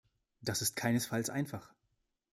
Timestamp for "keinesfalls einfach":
0.75-1.75